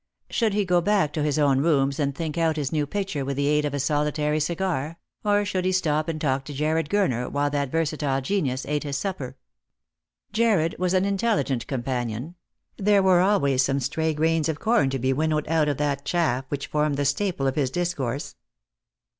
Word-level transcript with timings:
Should 0.31 0.55
he 0.55 0.65
go 0.65 0.81
back 0.81 1.13
to 1.13 1.21
his 1.21 1.37
own 1.37 1.59
rooms 1.61 1.99
and 1.99 2.15
think 2.15 2.35
out 2.35 2.55
his 2.55 2.71
new 2.71 2.87
picture 2.87 3.23
with 3.23 3.37
the 3.37 3.45
aid 3.45 3.65
of 3.65 3.73
a 3.75 3.79
solitary 3.79 4.39
cigar, 4.39 4.97
or 5.23 5.45
should 5.45 5.63
he 5.63 5.71
stop 5.71 6.07
and 6.09 6.19
talk 6.19 6.43
to 6.45 6.55
Jarred 6.55 6.89
Gurner 6.89 7.31
while 7.31 7.51
that 7.51 7.69
versatile 7.69 8.19
genius 8.19 8.65
ate 8.65 8.81
his 8.81 8.97
supper? 8.97 9.37
Jarred 10.33 10.73
was 10.79 10.95
an 10.95 11.05
intelligent 11.05 11.67
companion; 11.67 12.33
there 12.77 13.03
were 13.03 13.19
always 13.21 13.61
some 13.63 13.79
stray 13.79 14.15
grains 14.15 14.49
of 14.49 14.57
corn 14.59 14.89
to 14.89 14.97
be 14.97 15.13
winnowed 15.13 15.47
out 15.47 15.69
of 15.69 15.77
that 15.77 16.03
chaff 16.03 16.45
which 16.49 16.65
formed 16.65 16.97
the 16.97 17.05
staple 17.05 17.45
of 17.45 17.53
his 17.55 17.69
discourse. 17.69 18.33